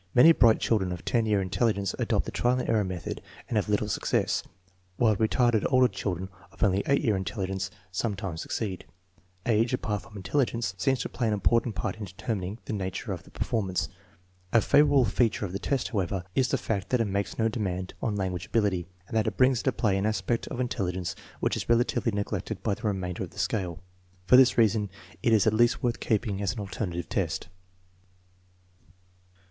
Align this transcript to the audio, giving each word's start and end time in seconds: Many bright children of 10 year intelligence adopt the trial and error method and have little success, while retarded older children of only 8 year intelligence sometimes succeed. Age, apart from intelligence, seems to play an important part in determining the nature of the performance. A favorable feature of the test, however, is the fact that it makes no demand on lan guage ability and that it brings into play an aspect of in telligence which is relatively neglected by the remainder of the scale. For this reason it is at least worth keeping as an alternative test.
Many 0.15 0.31
bright 0.31 0.59
children 0.59 0.91
of 0.91 1.05
10 1.05 1.27
year 1.27 1.43
intelligence 1.43 1.93
adopt 1.99 2.25
the 2.25 2.31
trial 2.31 2.57
and 2.59 2.67
error 2.67 2.83
method 2.83 3.21
and 3.47 3.55
have 3.55 3.69
little 3.69 3.87
success, 3.87 4.41
while 4.97 5.15
retarded 5.15 5.63
older 5.69 5.87
children 5.87 6.29
of 6.51 6.63
only 6.63 6.81
8 6.87 7.03
year 7.03 7.15
intelligence 7.15 7.69
sometimes 7.91 8.41
succeed. 8.41 8.85
Age, 9.45 9.75
apart 9.75 10.01
from 10.01 10.17
intelligence, 10.17 10.73
seems 10.79 11.01
to 11.01 11.09
play 11.09 11.27
an 11.27 11.33
important 11.33 11.75
part 11.75 11.97
in 11.97 12.05
determining 12.05 12.57
the 12.65 12.73
nature 12.73 13.13
of 13.13 13.21
the 13.21 13.29
performance. 13.29 13.89
A 14.51 14.59
favorable 14.59 15.05
feature 15.05 15.45
of 15.45 15.53
the 15.53 15.59
test, 15.59 15.89
however, 15.89 16.23
is 16.33 16.47
the 16.47 16.57
fact 16.57 16.89
that 16.89 16.99
it 16.99 17.05
makes 17.05 17.37
no 17.37 17.47
demand 17.47 17.93
on 18.01 18.15
lan 18.15 18.31
guage 18.31 18.47
ability 18.47 18.87
and 19.07 19.15
that 19.15 19.27
it 19.27 19.37
brings 19.37 19.59
into 19.59 19.71
play 19.71 19.99
an 19.99 20.07
aspect 20.07 20.47
of 20.47 20.59
in 20.59 20.67
telligence 20.67 21.13
which 21.41 21.55
is 21.55 21.69
relatively 21.69 22.11
neglected 22.11 22.63
by 22.63 22.73
the 22.73 22.81
remainder 22.87 23.21
of 23.21 23.29
the 23.29 23.37
scale. 23.37 23.83
For 24.25 24.35
this 24.35 24.57
reason 24.57 24.89
it 25.21 25.31
is 25.31 25.45
at 25.45 25.53
least 25.53 25.83
worth 25.83 25.99
keeping 25.99 26.41
as 26.41 26.53
an 26.53 26.59
alternative 26.59 27.07
test. 27.07 27.49